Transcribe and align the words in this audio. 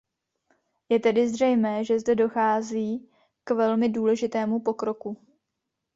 Je 0.89 0.99
tedy 0.99 1.29
zřejmé, 1.29 1.83
že 1.83 1.99
zde 1.99 2.15
dochází 2.15 3.09
k 3.43 3.51
velmi 3.51 3.89
důležitému 3.89 4.59
pokroku. 4.59 5.17